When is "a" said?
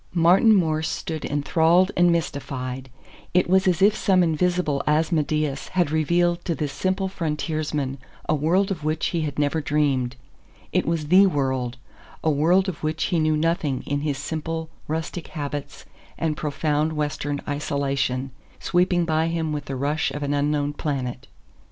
8.27-8.33, 12.23-12.31